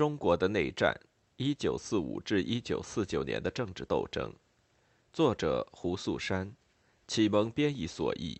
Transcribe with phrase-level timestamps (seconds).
[0.00, 0.98] 中国的内战
[1.36, 4.34] （一九四五至一九四九年的政治斗争），
[5.12, 6.56] 作者胡素山，
[7.06, 8.38] 启蒙编译所译。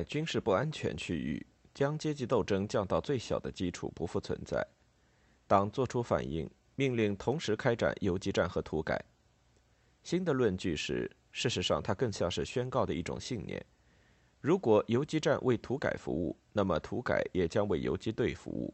[0.00, 4.66] 在军事不安全区域，将阶级斗争降到最小的基础不复存在。
[5.46, 8.98] 党作出反应，命令同时开展游击战和土改。
[10.02, 13.62] 新的论据是，事实上它更像是宣告的一种信念：
[14.40, 18.72] 如果游击战为土改服务，那么土改也将为游击队服务。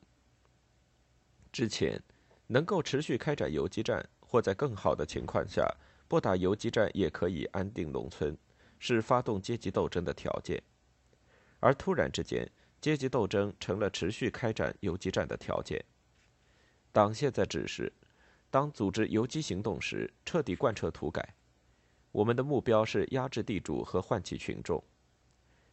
[1.51, 2.01] 之前，
[2.47, 5.69] 能够持续开展游击战，或在更好的情况下
[6.07, 8.39] 不打游击战也可以安定农村，
[8.79, 10.63] 是发动阶级斗争的条件。
[11.61, 12.49] 而突然之间，
[12.81, 15.85] 阶级斗争成了持续开展游击战的条件。
[16.93, 17.93] 党现在指示，
[18.51, 21.35] 当组织游击行动时，彻底贯彻土改。
[22.13, 24.83] 我们的目标是压制地主和唤起群众。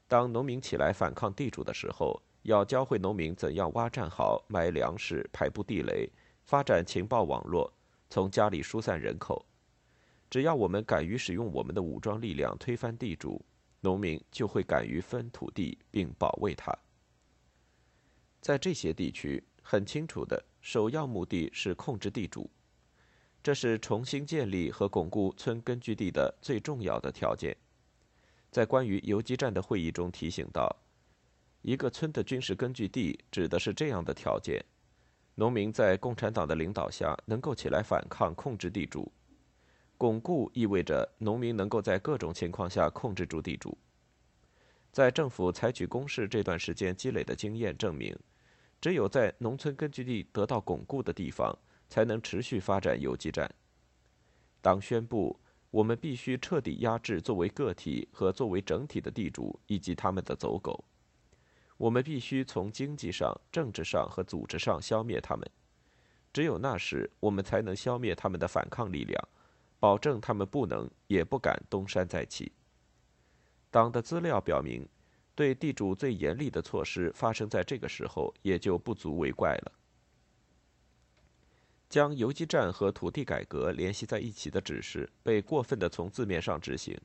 [0.08, 6.10] 当农民起来反抗地主的时候，要教会农民怎样挖战壕、埋粮食、排布地雷、
[6.44, 7.72] 发展情报网络，
[8.10, 9.46] 从家里疏散人口。
[10.30, 13.44] 只要我们敢于使用我们的武装力量推翻地主。
[13.84, 16.74] 农民就会敢于分土地并保卫它。
[18.40, 22.50] 在这些地区，很清楚的首要目的是控制地主，
[23.44, 27.56] 这是重新建立和巩固村根据地的最重要的条件。
[28.50, 30.74] 在关于游击战的会议中提醒到，
[31.62, 34.64] 一个村的军事根据地指的是这样的条件：
[35.36, 39.12] 农民在共产党的领导下能够起来反抗、控制地主。
[40.04, 43.78] 巩固意味着农民能够在各种情况下控制住地主。
[44.92, 48.14] 在政府采取攻势这段时间积累的经验证明，
[48.82, 53.50] 只有在农村根据地得到巩固的地方，才能持续发展游击战。
[54.62, 55.40] 党宣布，
[55.72, 60.84] 我们必须彻底压制作为个体和作为整体的地主以及他们的走狗。
[61.78, 65.50] 我们必须从经济上、政治上和组织上消灭他们。
[66.34, 69.30] 只有那时，我们才能消灭他们的反抗力量。
[69.84, 72.54] 保证他们不能也不敢东山再起。
[73.70, 74.88] 党的资料表明，
[75.36, 79.74] 对地主最严厉的措施发生在这个时候，也就不足为怪了。
[81.90, 86.98] 将游击战和土地改革联系在一起的指示被过分的从字面上执行，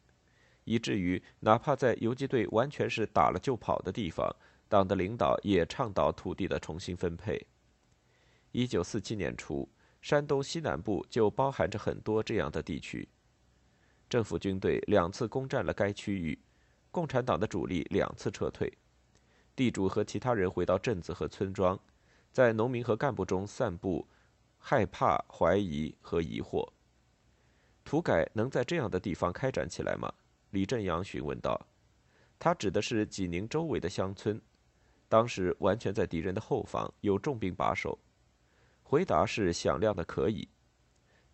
[0.63, 4.33] 以至于哪怕在游击队完全是打了就跑的地方，
[4.69, 7.45] 党的领导也倡导土地的重新分配。
[8.53, 9.69] 一九四七年初。
[10.01, 13.09] 山东西南部就包含着很多这样的地区。
[14.09, 16.39] 政府军队两次攻占了该区域，
[16.91, 18.73] 共产党的主力两次撤退，
[19.55, 21.79] 地主和其他人回到镇子和村庄，
[22.33, 24.07] 在农民和干部中散布
[24.57, 26.67] 害怕、怀疑和疑惑。
[27.85, 30.13] 土改能在这样的地方开展起来吗？
[30.51, 31.61] 李振阳询问道。
[32.39, 34.41] 他指的是济宁周围的乡村，
[35.09, 37.99] 当时完全在敌人的后方，有重兵把守。
[38.89, 40.49] 回答是响亮的，可以。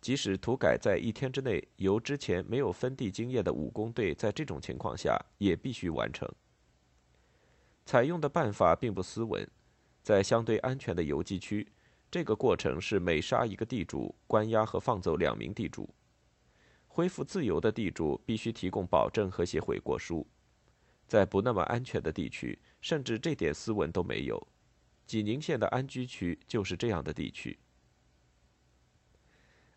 [0.01, 6.29] 即使土改在一天之内由之前没有分地经验的武工队，在这种情况下也必须完成。
[7.85, 9.49] 采用的办法并不斯文，
[10.03, 11.65] 在相对安全的游击区，
[12.11, 15.89] 这个过程是每杀一个地主，关押和放走两名地主。
[16.89, 20.27] 恢复自由的地主必须提供保证和写悔过书。
[21.07, 24.45] 在不那么安全的地区，甚至这点斯文都没有。
[25.05, 27.57] 济宁县的安居区就是这样的地区。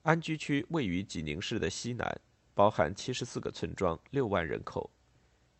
[0.03, 2.21] 安居区位于济宁市的西南，
[2.55, 4.91] 包含七十四个村庄、六万人口，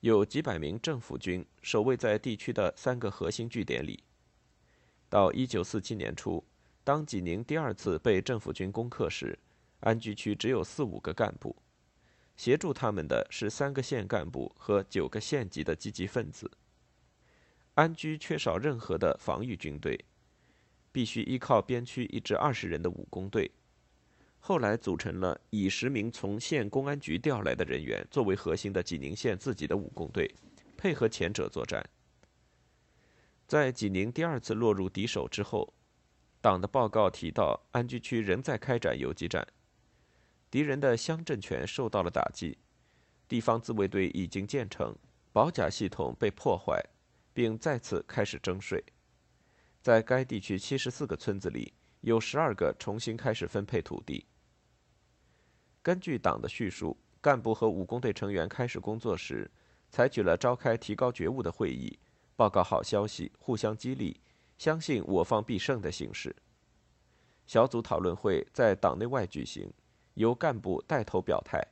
[0.01, 4.03] 有几百名政府军守卫在地区的三个核心据点里。
[5.11, 6.43] 到一九四七年初，
[6.83, 9.39] 当济宁第二次被政府军攻克时，
[9.81, 11.55] 安居区只有四五个干部，
[12.37, 16.51] 协助他们的是三个县干部和九个县级的积极分子。
[17.79, 19.97] 安居缺少任何的防御军队，
[20.91, 23.49] 必须依靠边区一至二十人的武工队。
[24.41, 30.29] 后来组成了以十名从县公安局调来的人员作为核心的济宁县自己的武工队，
[30.77, 31.89] 配合前者作战。
[33.47, 35.73] 在济宁第二次落入敌手之后，
[36.41, 39.47] 党的报告提到，安居区仍在开展游击战，
[40.51, 42.59] 敌人的乡政权受到了打击，
[43.29, 44.97] 地方自卫队已经建成，
[45.33, 46.85] 保甲系统被破坏。
[47.39, 48.83] 并再次开始征税。
[49.81, 54.27] 在该地区七十四个村子里，有十二个重新开始分配土地。
[55.81, 59.49] 根据党的叙述，干部和武工队成员开始工作时，
[59.89, 61.97] 采取了召开提高觉悟的会议，
[62.35, 64.21] 报告好消息，互相激励，
[64.59, 66.35] 相信我方必胜的形式。
[67.47, 69.73] 小组讨论会在党内外举行，
[70.15, 71.65] 由干部带头表态。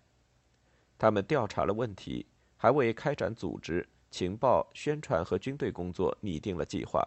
[0.96, 2.24] 他们调查了问题，
[2.56, 7.06] 还为开展组织、情报、宣传和军队工作拟定了计划。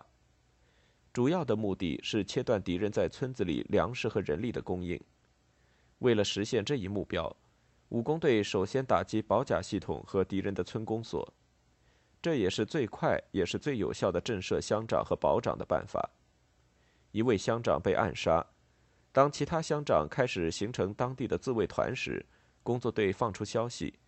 [1.12, 5.00] 主要的目的是切断敌人在村子里粮食和人力的供应。
[6.00, 7.36] 为了实现这一目标，
[7.90, 11.34] 武工队首先打击保甲系统和敌人的村公所，
[12.22, 16.10] 这也是最快也是最有效的震慑乡长和保长的办法。
[17.12, 18.46] 一位乡长被暗杀。
[19.12, 22.24] 当其他乡长开始形成当地的自卫团时，
[22.62, 23.99] 工作队放出消息：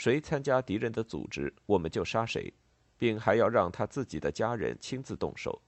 [0.00, 2.50] 谁参加敌人的组织，我们就杀谁，
[2.96, 5.60] 并还要让他自己的家人亲自动手。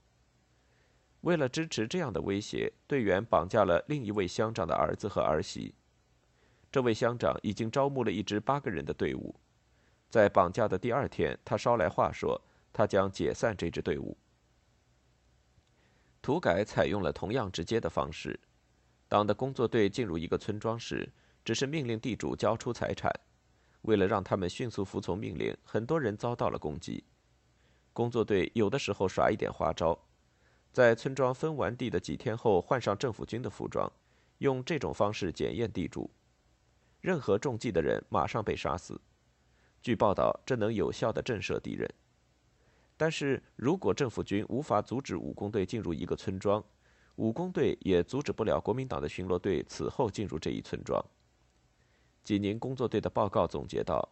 [1.20, 5.74] 为了支持这样的威胁，队员绑架了另一位乡长的儿子和儿媳。
[6.70, 9.38] 这位乡长已经招募了一支八个人的队伍。
[10.08, 12.40] 在绑架的第二天，他捎来话说，
[12.72, 14.16] 他将解散这支队伍。
[16.22, 18.40] 土改采用了同样直接的方式。
[19.08, 21.06] 党的工作队进入一个村庄时，
[21.44, 23.12] 只是命令地主交出财产。
[23.82, 27.04] 为了让他们迅速服从命令，很多人遭到了攻击。
[27.92, 29.98] 工作队有的时候耍一点花招，
[30.72, 33.90] 在村庄分完地的几天后，换上政府军的服装，
[34.38, 36.10] 用这种方式检验地主。
[37.00, 39.00] 任何中计的人马上被杀死。
[39.82, 41.92] 据报道，这能有效地震慑敌人。
[42.96, 46.64] 但是如果政府军无法阻止武工队进入一个村庄，
[47.16, 51.04] 武工队也阻止不了国民党的巡逻队此后进入这一村庄。
[52.24, 54.08] 济宁工作队的报告总结道：“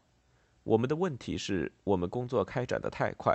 [0.64, 3.34] 我们的问题是我们工作开展的太快，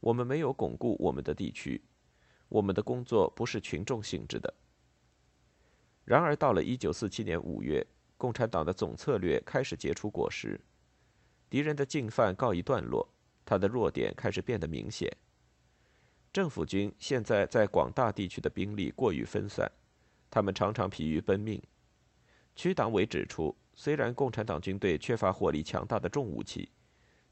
[0.00, 1.82] 我们没有巩固我们的地区，
[2.48, 4.52] 我们的工作不是群众性质的。”
[6.04, 7.86] 然而，到了1947年5月，
[8.16, 10.60] 共产党的总策略开始结出果实，
[11.48, 13.08] 敌人的进犯告一段落，
[13.44, 15.10] 他的弱点开始变得明显。
[16.32, 19.70] 政府军现在在广大地区的兵力过于分散，
[20.30, 21.62] 他们常常疲于奔命。
[22.56, 26.68] 区党委指出，虽然共产党军队缺乏火力强大的重武器，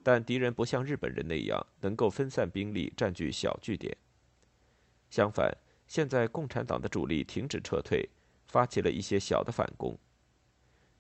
[0.03, 3.97] 但敌人不像日本人那样能够分散兵力占据小据点。
[5.09, 5.57] 相反，
[5.87, 8.09] 现在共产党的主力停止撤退，
[8.47, 9.97] 发起了一些小的反攻。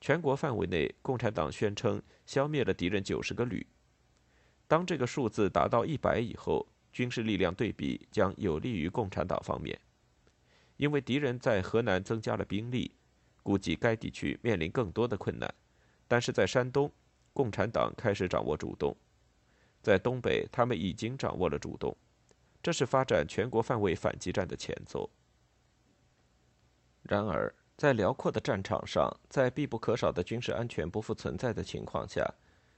[0.00, 3.66] 全国范围内，共产党宣称消灭了敌人九十个旅。
[4.68, 9.80] 当这个数字达到一百以后，军事力量对比将有利于共产党方面，
[10.76, 12.90] 因为敌人在河南增加了兵力，
[13.42, 15.52] 估计该地区面临更多的困难。
[16.08, 16.90] 但是在山东，
[17.32, 18.96] 共产党开始掌握主动，
[19.82, 21.96] 在东北，他们已经掌握了主动，
[22.62, 25.08] 这是发展全国范围反击战的前奏。
[27.02, 32.24] 然而，在辽阔的战场上，在必不可少的军事安全不复存在的情况下，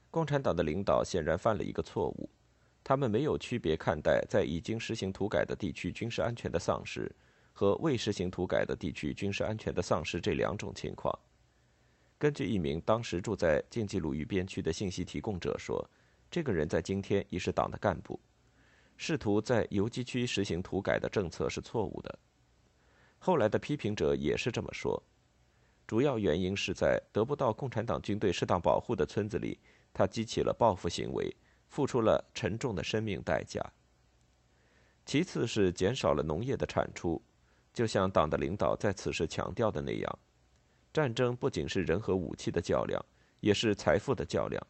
[0.09, 2.29] 共产党的领导显然犯了一个错误。
[2.83, 7.11] 他们没有区别看待在已经实行土改的地区军事安全的丧失
[7.55, 11.17] 和未实行土改的地区军事安全的丧失这两种情况。
[12.19, 15.83] 根据一名当时住在晋冀鲁豫边区的信息提供者说，
[16.29, 18.19] 这个人在今天已是党的干部。
[18.97, 22.19] 试图在游击区实行土改的政策是错误的。
[23.17, 25.01] 后来的批评者也是这么说。
[25.87, 29.57] 主要原因是在得不到共产党军队适当保护的村子里，
[29.93, 31.35] 他激起了报复行为。
[31.67, 33.59] 付出了沉重的生命代价。
[35.05, 37.21] 其次是减少了农业的产出，
[37.75, 40.19] 就像党的领导在此时强调的那样，
[40.93, 43.05] 战争不仅是人和武器的较量，
[43.41, 44.65] 也是财富的较量。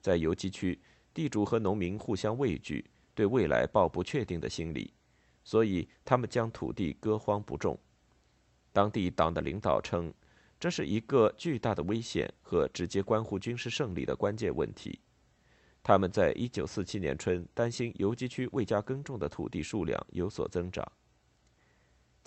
[0.00, 0.80] 在游击区，
[1.12, 2.82] 地主和农民互相畏惧，
[3.14, 4.94] 对未来抱不确定的心理，
[5.44, 7.78] 所以他们将土地割荒不种。
[8.72, 10.10] 当地党的领导称，
[10.58, 14.98] 这是一个巨大的危险和直接关乎军事胜利的关键问题。
[15.82, 20.90] 他们在一九四七年春担心游击区未加耕种的土地数量有所增长。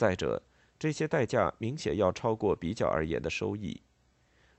[0.01, 0.41] 再者，
[0.79, 3.79] 这些代价明显要超过比较而言的收益。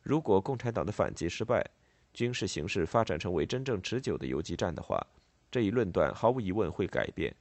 [0.01, 1.69] 如果共产党的反击失败，
[2.15, 5.05] 军事形势发展成为真正持久的游击战的话，
[5.51, 7.35] 这一论断毫无疑问会改变，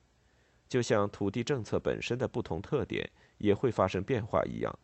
[0.67, 4.79] 就像土地政策本身的不同特点也会发生变化一样。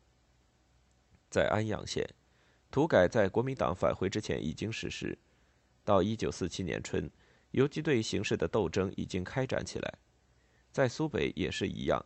[1.28, 2.08] 在安阳县，
[2.70, 5.18] 土改在国民党返回之前已经实施。
[5.84, 7.10] 到一九四七年春，
[7.50, 9.92] 游击队形势的斗争已经开展起来，
[10.72, 12.06] 在苏北也是一样。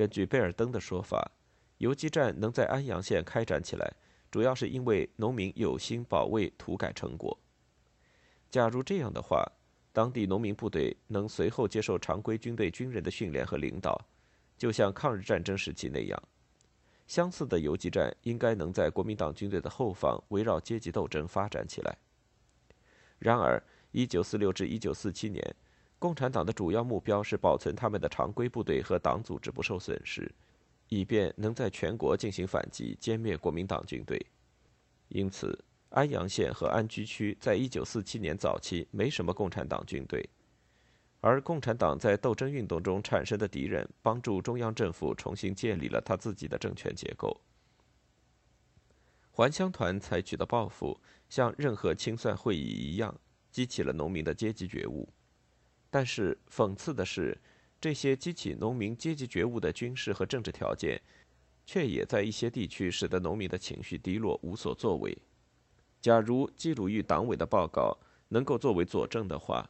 [0.00, 1.30] 根据贝尔登的说法，
[1.76, 3.92] 游击战能在安阳县开展起来，
[4.30, 7.38] 主要是因为农民有心保卫土改成果。
[8.48, 9.46] 假如这样的话，
[9.92, 14.00] 当地农民部队能随后接受常规军队军人的训练和领导，
[14.56, 16.22] 就像抗日战争时期那样。
[17.06, 21.94] 相似的游击战应该能在国民党军队的后方围绕阶级斗争发展起来。
[23.18, 25.56] 然而，1946至1947年，
[26.00, 30.32] 共产党的主要目标是保存他们的常规部队和党组织不受损失，
[30.88, 34.18] 以便能在全国进行反击，歼灭国民党军队。
[35.10, 40.26] 因此，安阳县和安居区在1947年早期没什么共产党军队。
[41.20, 47.38] 而共产党在斗争运动中产生的敌人，帮助中央政府重新建立了他自己的政权结构。
[49.30, 53.14] 还乡团采取的报复，像任何清算会议一样，
[53.50, 55.06] 激起了农民的阶级觉悟。
[55.90, 57.36] 但是讽刺的是，
[57.80, 61.02] 这些激起农民阶级觉悟的军事和政治条件，
[61.66, 65.18] 却也在一些地区使得农民的情绪低落，无所作为。
[66.00, 69.68] 假如基鲁豫党委的报告能够作为佐证的话。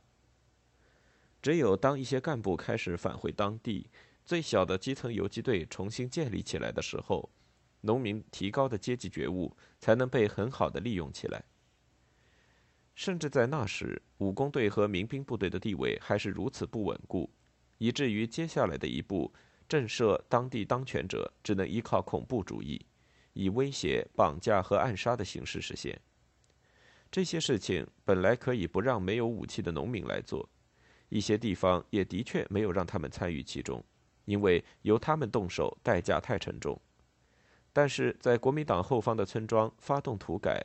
[1.42, 3.88] 只有当一些干部开始返回当地，
[4.26, 7.30] 最小的基层游击队重新建立起来的时候，
[7.80, 11.42] 农民提高的阶级觉悟才能被很好的利用起来。
[13.00, 17.30] 甚至在那时，武工队和民兵部队的地位还是如此不稳固，
[17.78, 19.32] 以至于接下来的一步
[19.66, 22.84] 震慑当地当权者，只能依靠恐怖主义，
[23.32, 25.98] 以威胁、绑架和暗杀的形式实现。
[27.10, 30.46] 这些事情本来可以不让没有武器的农民来做。
[31.08, 33.82] 一些地方也的确没有让他们参与其中，
[34.26, 36.78] 因为由他们动手代价太沉重。
[37.72, 40.62] 但是在国民党后方的村庄发动土改，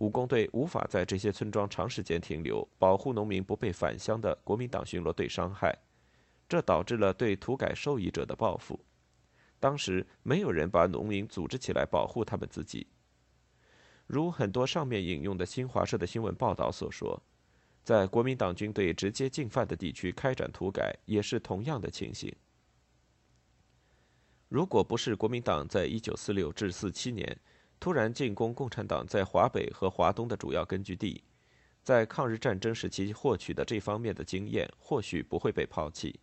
[0.00, 5.76] 武工队无法在这些村庄长时间停留，保护农民不被返乡的国民党巡逻队伤害，
[6.48, 8.80] 这导致了对土改受益者的报复。
[9.58, 12.86] 当时没有人把农民组织起来保护他们自己，
[14.06, 17.22] 如很多上面引用的新华社的新闻报道所说。
[17.82, 22.34] 在国民党军队直接进犯的地区开展土改，也是同样的情形。
[24.48, 27.38] 如果不是国民党在一九四六至四七年
[27.80, 31.24] 突然进攻共产党在华北和华东的主要根据地，
[31.82, 36.20] 在抗日战争时期获取的这方面的经验，或许不会被抛弃。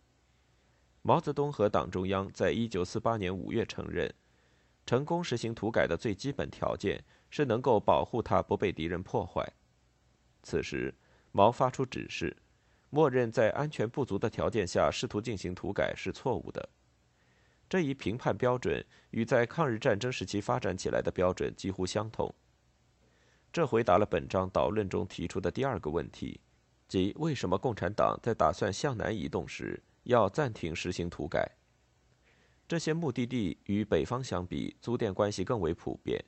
[1.02, 4.10] 毛泽东和党中央在一九四八年五月承认，
[4.86, 9.52] 成功实行土改的最基本条件是能够保护它不被敌人破坏。
[10.42, 10.94] 此时。
[11.30, 12.34] 毛发出指示，
[12.88, 16.66] 默认在安全不足的条件下试图进行土改是错误的。
[17.68, 22.34] 这一评判标准与在抗日战争时期发展起来的标准几乎相同。
[23.52, 26.40] 这回答了本章导论中提出的第二个问题，
[26.86, 31.50] 即为什么共产党在打算向南移动时要暂停实行土改。
[32.66, 36.22] 这些目的地与北方相比，租佃关系更为普遍。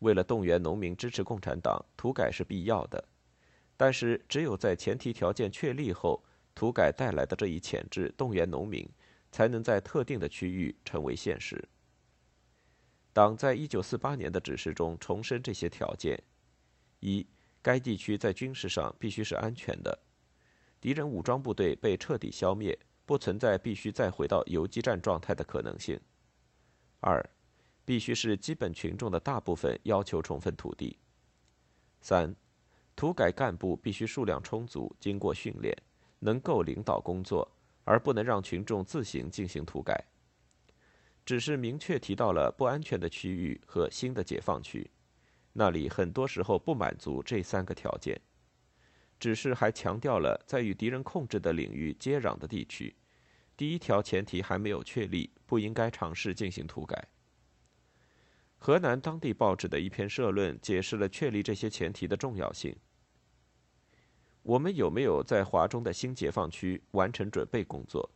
[0.00, 3.02] 为了动员农民支持共产党，土改是必要的。
[3.76, 6.22] 但是，只有在前提条件确立后，
[6.54, 8.88] 土改带来的这一潜质动员农民，
[9.36, 11.62] 才能在特定的区域成为现实。
[13.12, 16.18] 党在一九四八年的指示中重申这些条件：
[17.00, 17.26] 一，
[17.60, 19.98] 该地区在军事上必须是安全的，
[20.80, 25.98] 敌人武装部队被彻底消灭，不存在必须再回到游击战状态的可能性；
[27.00, 27.22] 二，
[27.84, 30.96] 必须是基本群众的大部分要求充分土地；
[32.00, 32.34] 三。
[32.94, 35.76] 土改干部必须数量充足，经过训练，
[36.20, 37.46] 能够领导工作，
[37.86, 40.04] 而不能让群众自行进行土改。
[41.24, 44.90] 只是明确提到了不安全的区域和新的解放区，
[45.52, 48.20] 那里很多时候不满足这三个条件。
[49.18, 52.94] 只是还强调了在与敌人控制的领域接壤的地区，
[53.56, 57.08] 第一条前提还没有确立，不应该尝试进行土改。
[58.58, 62.76] 河南当地报纸的一篇社论解释了确立这些前提的重要性。
[64.46, 68.08] 我们有没有在华中的新解放区完成准备工作？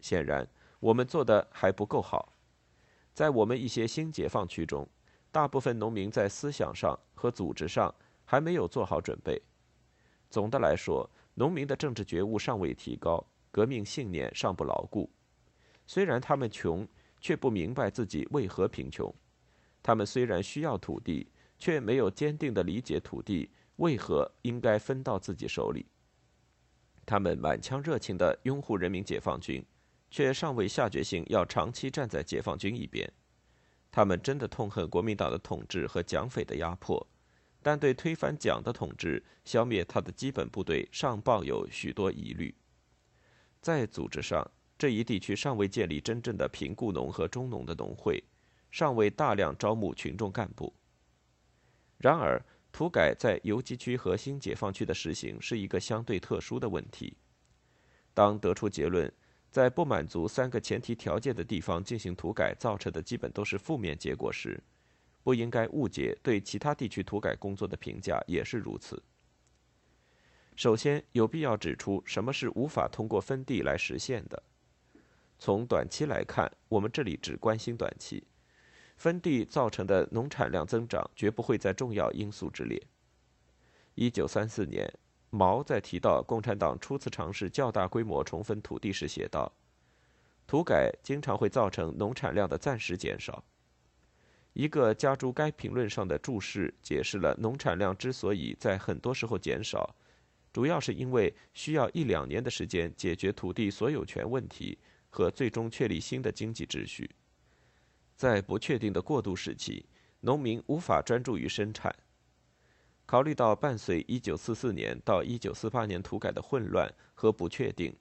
[0.00, 0.44] 显然，
[0.80, 2.32] 我们做的还不够好。
[3.12, 4.84] 在我们一些新解放区中，
[5.30, 7.94] 大部分农民在思想上和组织上
[8.24, 9.40] 还没有做好准备。
[10.28, 15.08] 总的来说，农民的政治觉悟尚未提高，革命信念尚不牢固。
[15.86, 16.84] 虽然他们穷，
[17.20, 19.08] 却不明白自己为何贫穷；
[19.84, 21.30] 他们虽然需要土地，
[21.60, 23.48] 却没有坚定的理解土地。
[23.76, 25.86] 为何应该分到自己手里？
[27.06, 29.64] 他们满腔热情的拥护人民解放军，
[30.10, 33.12] 却尚未下决心要长期站在解放军一边。
[33.90, 37.06] 他们真的痛恨国民党的统治和蒋匪的压迫，
[37.62, 42.54] 但对推翻蒋的统治、消灭他的基本部队尚抱有许多疑虑。
[43.60, 48.22] 在组织上，这一地区尚未建立真正的贫雇农和中农的农会，
[48.70, 50.74] 尚未大量招募群众干部。
[51.98, 57.16] 然而，土改在游击区和新解放区的实行是一个相对特殊的问题。
[58.12, 59.10] 当得出结论，
[59.48, 64.60] 在不满足三个前提条件的地方进行土改造成的基本都是负面结果时，
[65.22, 69.00] 不应该误解对其他地区土改工作的评价也是如此。
[70.56, 74.42] 首先，有必要指出什么是无法通过分地来实现的。
[75.38, 78.24] 从短期来看，我们这里只关心短期，
[78.96, 82.82] 分地造成的农产量增长绝不会在重要因素之列。
[83.94, 84.92] 一九三四年。
[85.36, 89.52] 毛在提到共产党初次尝试较大规模重分土地时写道
[90.46, 93.42] ：“土改经常会造成农产量的暂时减少。”
[94.54, 99.96] 一个加诸该评论上的注释解释了农产量之所以在很多时候减少，
[100.52, 104.78] 主要是因为需要一两年的时间解决土地所有权问题
[105.10, 107.10] 和最终确立新的经济秩序。
[108.16, 109.86] 在不确定的过渡时期，
[110.20, 111.94] 农民无法专注于生产。
[113.06, 117.94] 考虑到伴随1944年到1948年土改的混乱和不确定，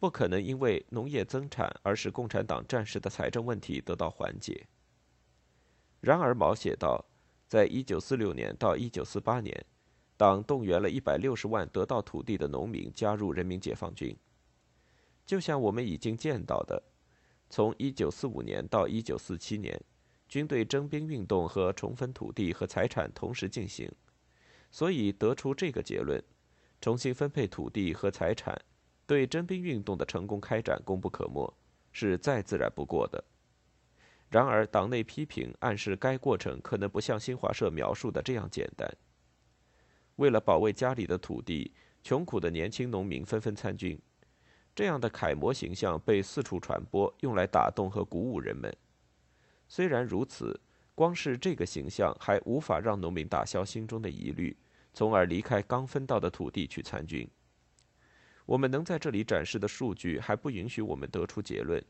[0.00, 4.66] 不可能因为农业增产而使共产党战时的财政问题得到缓解。
[6.00, 7.04] 然而，毛写道，
[7.46, 9.66] 在1946年到1948年，
[10.16, 14.16] 党动员了160万得到土地的农民加入人民解放军。
[15.24, 16.82] 就像我们已经见到的，
[17.48, 19.80] 从1945年到1947年，
[20.28, 23.90] 军队征兵运动和重分土地和财产同时进行。
[24.70, 26.22] 所以得出这个结论：
[26.80, 28.60] 重新分配土地和财产，
[29.06, 31.54] 对征兵运动的成功开展功不可没，
[31.92, 33.22] 是再自然不过的。
[34.30, 38.92] 然而，党内批评暗示该过程可能不像新华社描述的这样简单。
[40.16, 41.72] 为了保卫家里的土地，
[42.02, 43.96] 穷苦的年轻农民纷纷参军，
[44.74, 48.74] 这样的楷模形象被四处传播，用来打动和鼓舞人们。
[49.68, 50.60] 虽然如此，
[50.94, 54.56] 光是这个形象还无法让农民打消心中的疑虑。
[54.96, 57.28] 从而离开刚分到的土地去参军。
[58.46, 61.84] 我们能在这里展示的数据还不允许我们得出结论：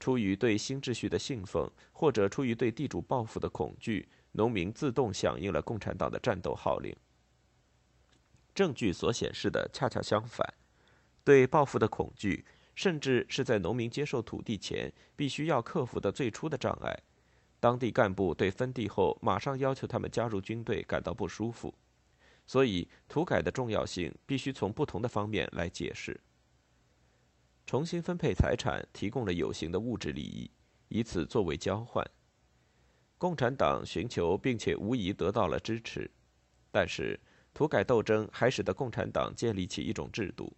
[0.00, 6.92] 出于对新秩序的信奉，或者出于对地主报复的恐惧，农民自动响应了共产党的战斗号令。
[8.52, 10.44] 证据所显示的恰恰相反：
[11.24, 16.98] 对报复的恐惧，甚至是在农民接受土地前必须要克服的最初的障碍。
[17.60, 21.74] 当地干部对分地后马上要求他们加入军队感到不舒服。
[22.46, 26.20] 所以，土改的重要性必须从不同的方面来解释。
[27.64, 30.50] 重新分配财产提供了有形的物质利益，
[30.88, 32.04] 以此作为交换。
[33.18, 36.10] 共产党寻求并且无疑得到了支持，
[36.72, 37.20] 但是
[37.54, 40.52] 土改斗争还使得共产党建立起一种制度，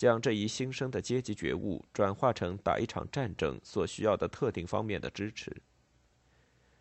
[0.00, 5.54] 将这一新生的阶级觉悟转化成打一场战争所需要的特定方面的支持。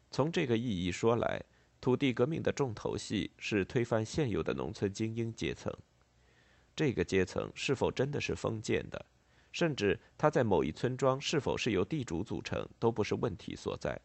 [0.10, 1.44] 从这个意义说来。
[1.82, 5.74] 土地革命的重头戏是推翻现有的农村精英阶层。
[6.76, 9.06] 这个阶层是否真的是封建的，
[9.54, 13.98] 甚至他在某一村庄是否是由地主组成，都不是问题所在。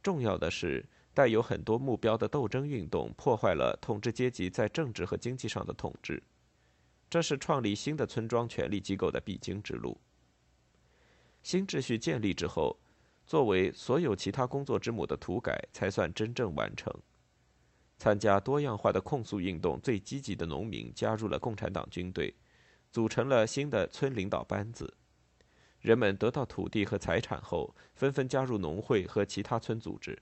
[0.00, 6.22] 重要的是，带有很多目标的斗争运动破坏了统治阶级在政治和经济上的统治，
[7.10, 10.00] 这是创立新的村庄权力机构的必经之路。
[11.42, 12.78] 新秩序建立之后。
[13.26, 16.92] 作为所有其他工作之母的土改才算真正完成。
[17.96, 22.34] 参加多样化的控诉运动最积极的农民加入了共产党军队，
[22.90, 24.92] 组成了新的村领导班子。
[25.78, 30.20] 人们得到土地和财产后，纷纷加入农会和其他村组织。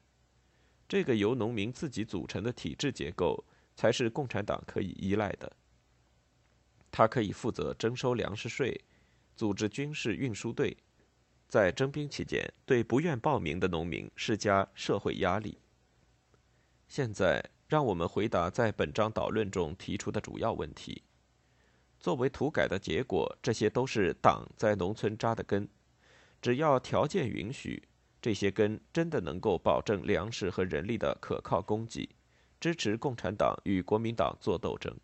[0.86, 3.42] 这个由农民自己组成的体制结构，
[3.74, 5.50] 才是共产党可以依赖的。
[6.90, 8.80] 他可以负责征收粮食税，
[9.36, 10.76] 组织军事运输队。
[11.48, 15.58] 在征兵期间，对不愿报名的农民施加社会压力。
[16.86, 21.02] 现在，让我们回答在本章导论中提出的主要问题。
[21.98, 25.68] 作为土改的结果，这些都是党在农村扎的根。
[26.40, 27.82] 只要条件允许，
[28.20, 32.08] 这些根真的能够保证粮食和人力的可靠供给，
[32.60, 34.94] 支持共产党与国民党作斗争。